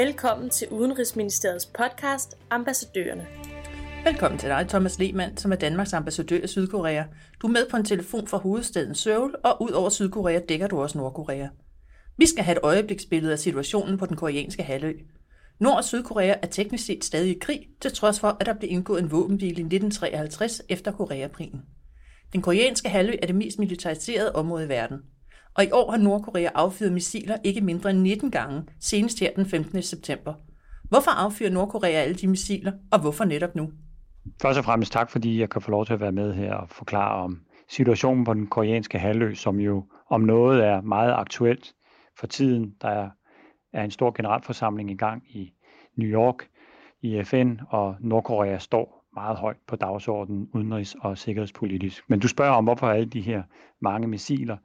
[0.00, 3.26] Velkommen til Udenrigsministeriets podcast Ambassadørerne.
[4.04, 7.04] Velkommen til dig, Thomas Lehmann, som er Danmarks ambassadør i Sydkorea.
[7.42, 10.82] Du er med på en telefon fra hovedstaden Seoul, og ud over Sydkorea dækker du
[10.82, 11.48] også Nordkorea.
[12.16, 14.92] Vi skal have et øjebliksbillede af situationen på den koreanske halvø.
[15.58, 18.70] Nord- og Sydkorea er teknisk set stadig i krig, til trods for, at der blev
[18.72, 21.62] indgået en våbenhvile i 1953 efter Koreakrigen.
[22.32, 24.98] Den koreanske halvø er det mest militariserede område i verden.
[25.56, 29.46] Og i år har Nordkorea affyret missiler ikke mindre end 19 gange, senest her den
[29.46, 29.82] 15.
[29.82, 30.34] september.
[30.88, 33.70] Hvorfor affyrer Nordkorea alle de missiler, og hvorfor netop nu?
[34.42, 36.68] Først og fremmest tak, fordi jeg kan få lov til at være med her og
[36.68, 41.72] forklare om situationen på den koreanske halvø, som jo om noget er meget aktuelt
[42.18, 42.74] for tiden.
[42.82, 43.10] Der
[43.72, 45.52] er en stor generalforsamling i gang i
[45.96, 46.48] New York
[47.02, 52.04] i FN, og Nordkorea står meget højt på dagsordenen udenrigs- og sikkerhedspolitisk.
[52.08, 53.42] Men du spørger om, hvorfor alle de her
[53.80, 54.56] mange missiler.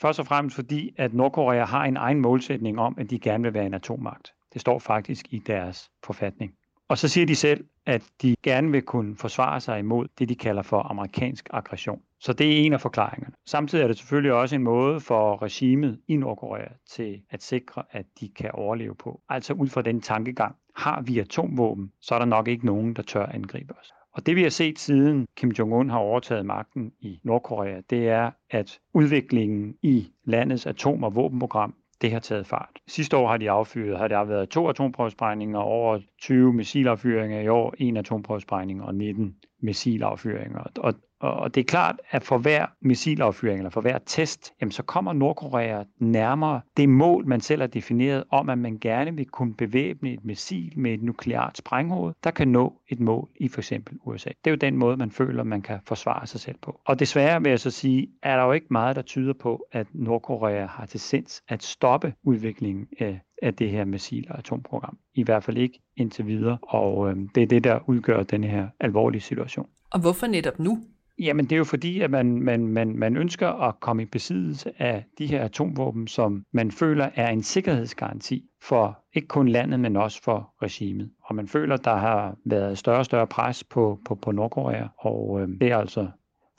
[0.00, 3.54] Først og fremmest fordi, at Nordkorea har en egen målsætning om, at de gerne vil
[3.54, 4.32] være en atommagt.
[4.52, 6.52] Det står faktisk i deres forfatning.
[6.88, 10.34] Og så siger de selv, at de gerne vil kunne forsvare sig imod det, de
[10.34, 12.02] kalder for amerikansk aggression.
[12.20, 13.34] Så det er en af forklaringerne.
[13.46, 18.06] Samtidig er det selvfølgelig også en måde for regimet i Nordkorea til at sikre, at
[18.20, 19.20] de kan overleve på.
[19.28, 23.02] Altså ud fra den tankegang, har vi atomvåben, så er der nok ikke nogen, der
[23.02, 23.92] tør angribe os.
[24.12, 28.30] Og det vi har set siden Kim Jong-un har overtaget magten i Nordkorea, det er,
[28.50, 32.78] at udviklingen i landets atom- og våbenprogram det har taget fart.
[32.88, 37.74] Sidste år har de affyret, har der været to atomprøvesprængninger, over 20 missilaffyringer i år,
[37.78, 40.60] en atomprøvesprængning og 19 missilaffyringer.
[40.78, 44.82] Og, og det er klart, at for hver missilaffyring eller for hver test, jamen så
[44.82, 49.54] kommer Nordkorea nærmere det mål, man selv har defineret om, at man gerne vil kunne
[49.54, 53.98] bevæbne et missil med et nukleart sprænghoved, der kan nå et mål i for eksempel
[54.04, 54.28] USA.
[54.28, 56.80] Det er jo den måde, man føler, man kan forsvare sig selv på.
[56.84, 59.86] Og desværre vil jeg så sige, er der jo ikke meget, der tyder på, at
[59.92, 64.98] Nordkorea har til sinds at stoppe udviklingen af af det her missil- og atomprogram.
[65.14, 68.68] I hvert fald ikke indtil videre, og øh, det er det, der udgør den her
[68.80, 69.68] alvorlige situation.
[69.92, 70.78] Og hvorfor netop nu?
[71.20, 74.82] Jamen det er jo fordi, at man, man, man, man ønsker at komme i besiddelse
[74.82, 79.96] af de her atomvåben, som man føler er en sikkerhedsgaranti for ikke kun landet, men
[79.96, 81.10] også for regimet.
[81.24, 85.40] Og man føler, der har været større og større pres på, på, på Nordkorea, og
[85.40, 86.08] øh, det er altså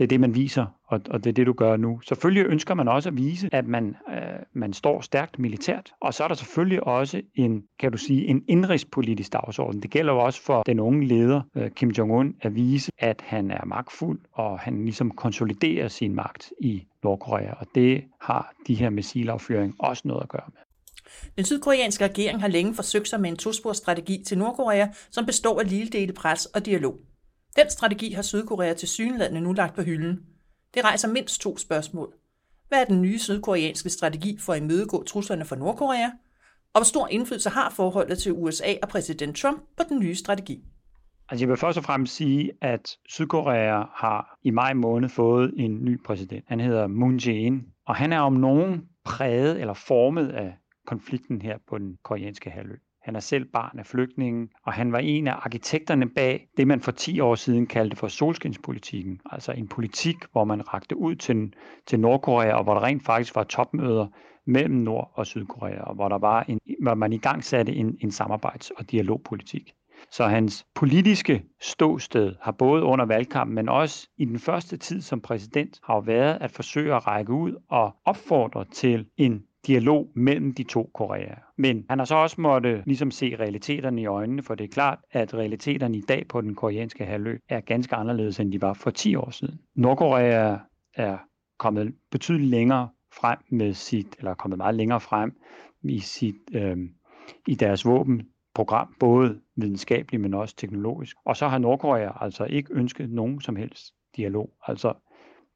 [0.00, 2.00] det er det, man viser, og, og det er det, du gør nu.
[2.00, 4.16] Selvfølgelig ønsker man også at vise, at man, øh,
[4.52, 8.44] man står stærkt militært, og så er der selvfølgelig også en, kan du sige, en
[8.48, 9.82] indrigspolitisk dagsorden.
[9.82, 13.50] Det gælder jo også for den unge leder, øh, Kim Jong-un, at vise, at han
[13.50, 18.90] er magtfuld, og han ligesom konsoliderer sin magt i Nordkorea, og det har de her
[18.90, 20.60] missilaffyring også noget at gøre med.
[21.36, 25.70] Den sydkoreanske regering har længe forsøgt sig med en tosporsstrategi til Nordkorea, som består af
[25.70, 26.96] lille dele pres og dialog.
[27.56, 30.20] Den strategi har Sydkorea til synlædende nu lagt på hylden.
[30.74, 32.14] Det rejser mindst to spørgsmål.
[32.68, 36.10] Hvad er den nye sydkoreanske strategi for at imødegå truslerne fra Nordkorea?
[36.74, 40.64] Og hvor stor indflydelse har forholdet til USA og præsident Trump på den nye strategi?
[41.28, 45.84] Altså jeg vil først og fremmest sige, at Sydkorea har i maj måned fået en
[45.84, 46.44] ny præsident.
[46.48, 50.56] Han hedder Moon Jae-in, og han er om nogen præget eller formet af
[50.86, 52.76] konflikten her på den koreanske halvø.
[53.02, 56.80] Han er selv barn af flygtningen, og han var en af arkitekterne bag det, man
[56.80, 59.20] for 10 år siden kaldte for solskinspolitikken.
[59.30, 61.52] Altså en politik, hvor man rakte ud til,
[61.86, 64.06] til Nordkorea, og hvor der rent faktisk var topmøder
[64.46, 67.96] mellem Nord- og Sydkorea, og hvor, der var en, hvor man i gang satte en,
[68.00, 69.72] en samarbejds- og dialogpolitik.
[70.10, 75.20] Så hans politiske ståsted har både under valgkampen, men også i den første tid som
[75.20, 80.62] præsident, har været at forsøge at række ud og opfordre til en dialog mellem de
[80.62, 81.36] to Koreaer.
[81.56, 84.98] Men han har så også måtte ligesom se realiteterne i øjnene, for det er klart,
[85.10, 88.90] at realiteterne i dag på den koreanske halvø er ganske anderledes, end de var for
[88.90, 89.60] 10 år siden.
[89.74, 90.56] Nordkorea
[90.94, 91.18] er
[91.58, 95.32] kommet betydeligt længere frem med sit, eller kommet meget længere frem
[95.82, 96.76] i, sit, øh,
[97.46, 101.16] i deres våbenprogram, både videnskabeligt, men også teknologisk.
[101.24, 104.50] Og så har Nordkorea altså ikke ønsket nogen som helst dialog.
[104.66, 104.94] Altså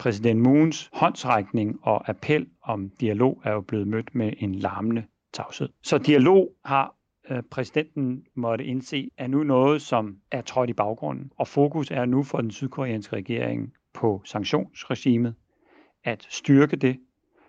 [0.00, 5.68] præsident Moons håndsrækning og appel om dialog er jo blevet mødt med en larmende tavshed.
[5.82, 6.94] Så dialog har
[7.30, 11.32] øh, præsidenten måtte indse, er nu noget, som er trådt i baggrunden.
[11.36, 15.34] Og fokus er nu for den sydkoreanske regering på sanktionsregimet,
[16.04, 16.96] at styrke det,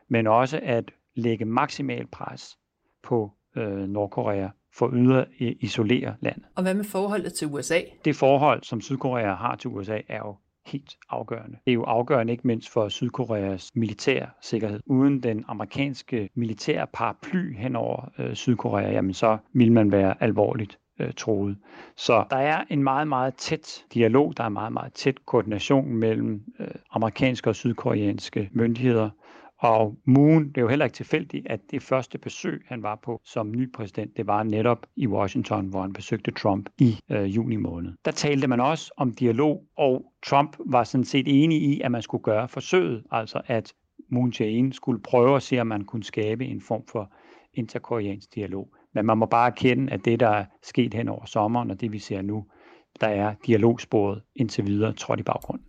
[0.08, 2.58] men også at lægge maksimal pres
[3.04, 6.46] på øh, Nordkorea for yder isolere landet.
[6.56, 7.80] Og hvad med forholdet til USA?
[8.06, 10.36] Det forhold, som Sydkorea har til USA, er jo
[10.66, 11.58] helt afgørende.
[11.66, 14.80] Det er jo afgørende ikke mindst for Sydkoreas militær sikkerhed.
[14.86, 20.80] Uden den amerikanske militære paraply hen over øh, Sydkorea, jamen så vil man være alvorligt
[21.00, 21.58] øh, troet.
[21.98, 26.44] Så der er en meget, meget tæt dialog, der er meget, meget tæt koordination mellem
[26.60, 29.10] øh, amerikanske og sydkoreanske myndigheder,
[29.62, 33.22] og Moon, det er jo heller ikke tilfældigt, at det første besøg, han var på
[33.26, 37.56] som ny præsident, det var netop i Washington, hvor han besøgte Trump i øh, juni
[37.56, 37.94] måned.
[38.06, 42.02] Der talte man også om dialog, og Trump var sådan set enig i, at man
[42.02, 43.74] skulle gøre forsøget, altså at
[44.10, 47.14] Moon Jae-in skulle prøve at se, om man kunne skabe en form for
[47.54, 48.74] interkoreansk dialog.
[48.94, 51.92] Men man må bare erkende, at det, der er sket hen over sommeren, og det
[51.92, 52.46] vi ser nu,
[53.02, 55.60] der er dialogsporet indtil videre trådt i baggrund.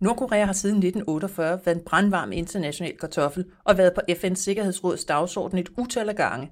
[0.00, 5.58] Nordkorea har siden 1948 været en brandvarm international kartoffel og været på FN's Sikkerhedsråds dagsorden
[5.58, 6.50] et utal af gange.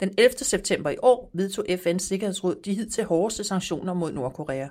[0.00, 0.32] Den 11.
[0.38, 4.68] september i år vedtog FN's Sikkerhedsråd de hidtil hårdeste sanktioner mod Nordkorea.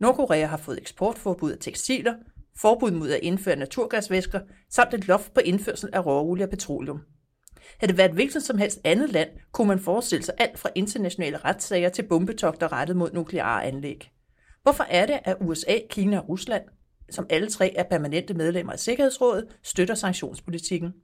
[0.00, 2.14] Nordkorea har fået eksportforbud af tekstiler,
[2.56, 4.40] forbud mod at indføre naturgasvæsker,
[4.70, 7.00] samt et loft på indførsel af råolie og petroleum.
[7.78, 10.68] Havde det været et hvilket som helst andet land, kunne man forestille sig alt fra
[10.74, 14.10] internationale retssager til bombetogter rettet mod nukleare anlæg.
[14.64, 16.62] Hvorfor er det, at USA, Kina og Rusland,
[17.10, 20.94] som alle tre er permanente medlemmer af Sikkerhedsrådet, støtter sanktionspolitikken?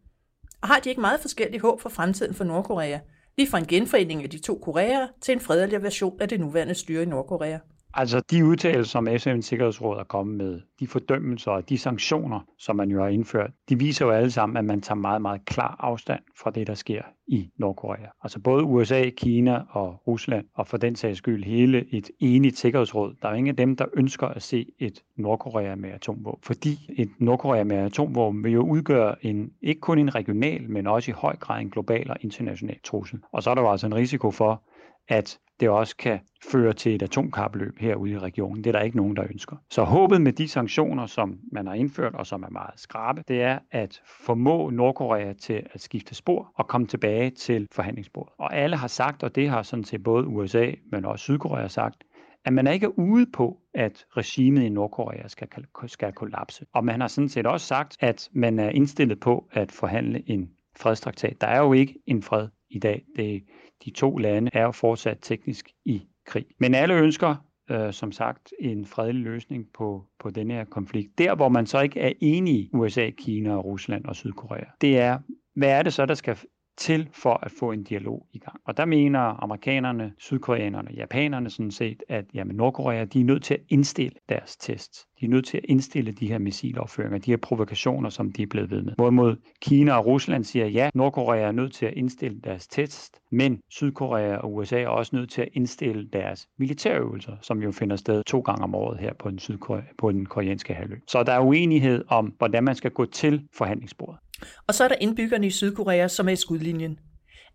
[0.62, 2.98] Og har de ikke meget forskellige håb for fremtiden for Nordkorea,
[3.38, 6.74] lige fra en genforening af de to Koreaer til en fredelig version af det nuværende
[6.74, 7.58] styre i Nordkorea?
[7.94, 12.76] Altså de udtalelser, som FN's Sikkerhedsråd er kommet med, de fordømmelser og de sanktioner, som
[12.76, 15.76] man jo har indført, de viser jo alle sammen, at man tager meget, meget klar
[15.78, 18.06] afstand fra det, der sker i Nordkorea.
[18.22, 23.14] Altså både USA, Kina og Rusland, og for den sags skyld hele et enigt sikkerhedsråd.
[23.22, 26.40] Der er ingen af dem, der ønsker at se et Nordkorea med atomvåben.
[26.42, 31.10] Fordi et Nordkorea med atomvåben vil jo udgøre en, ikke kun en regional, men også
[31.10, 33.18] i høj grad en global og international trussel.
[33.32, 34.62] Og så er der jo altså en risiko for,
[35.08, 36.18] at det også kan
[36.52, 38.64] føre til et atomkapløb herude i regionen.
[38.64, 39.56] Det er der ikke nogen, der ønsker.
[39.70, 43.42] Så håbet med de sanktioner, som man har indført, og som er meget skrabe, det
[43.42, 48.32] er at formå Nordkorea til at skifte spor og komme tilbage til forhandlingsbordet.
[48.38, 52.04] Og alle har sagt, og det har sådan set både USA, men også Sydkorea sagt,
[52.44, 55.48] at man er ikke ude på, at regimet i Nordkorea skal,
[55.86, 56.66] skal kollapse.
[56.74, 60.50] Og man har sådan set også sagt, at man er indstillet på at forhandle en
[60.76, 61.40] fredstraktat.
[61.40, 63.04] Der er jo ikke en fred i dag.
[63.16, 63.42] Det
[63.84, 66.46] de to lande er jo fortsat teknisk i krig.
[66.58, 67.36] Men alle ønsker,
[67.70, 71.18] øh, som sagt, en fredelig løsning på, på denne her konflikt.
[71.18, 75.18] Der, hvor man så ikke er enige, USA, Kina, Rusland og Sydkorea, det er,
[75.54, 76.38] hvad er det så, der skal
[76.76, 78.60] til for at få en dialog i gang.
[78.66, 83.42] Og der mener amerikanerne, sydkoreanerne og japanerne sådan set, at jamen, Nordkorea de er nødt
[83.42, 85.06] til at indstille deres tests.
[85.20, 88.46] De er nødt til at indstille de her missilopføringer, de her provokationer, som de er
[88.46, 88.92] blevet ved med.
[88.96, 93.60] Hvorimod Kina og Rusland siger, ja, Nordkorea er nødt til at indstille deres test, men
[93.70, 98.22] Sydkorea og USA er også nødt til at indstille deres militærøvelser, som jo finder sted
[98.24, 100.96] to gange om året her på den, Sydkorea, på den koreanske halvø.
[101.06, 104.18] Så der er uenighed om, hvordan man skal gå til forhandlingsbordet.
[104.66, 106.98] Og så er der indbyggerne i Sydkorea, som er i skudlinjen.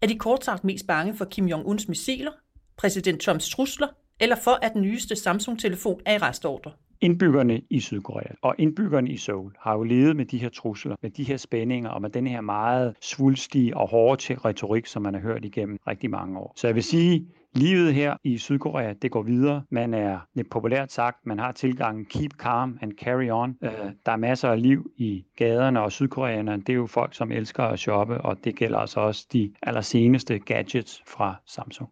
[0.01, 2.31] Er de kort sagt mest bange for Kim Jong-uns missiler,
[2.77, 3.87] præsident Trumps trusler,
[4.19, 6.71] eller for at den nyeste Samsung-telefon er i restordre?
[7.01, 11.09] Indbyggerne i Sydkorea og indbyggerne i Seoul har jo levet med de her trusler, med
[11.09, 15.21] de her spændinger og med den her meget svulstige og hårde retorik, som man har
[15.21, 16.53] hørt igennem rigtig mange år.
[16.55, 19.63] Så jeg vil sige, Livet her i Sydkorea, det går videre.
[19.69, 23.57] Man er lidt populært sagt, man har tilgangen keep calm and carry on.
[23.63, 23.71] Øh,
[24.05, 27.63] der er masser af liv i gaderne, og sydkoreanerne, det er jo folk, som elsker
[27.63, 31.89] at shoppe, og det gælder altså også de allerseneste gadgets fra Samsung.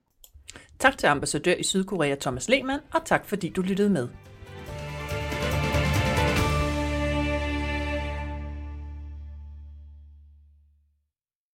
[0.80, 4.08] Tak til ambassadør i Sydkorea Thomas Lehmann, og tak fordi du lyttede med.